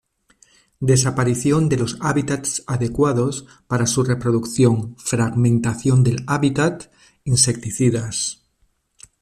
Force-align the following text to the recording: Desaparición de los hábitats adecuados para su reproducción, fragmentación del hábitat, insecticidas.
Desaparición 0.79 1.69
de 1.69 1.77
los 1.77 1.99
hábitats 2.01 2.63
adecuados 2.65 3.45
para 3.67 3.85
su 3.85 4.03
reproducción, 4.03 4.95
fragmentación 4.97 6.03
del 6.03 6.23
hábitat, 6.25 6.85
insecticidas. 7.23 8.41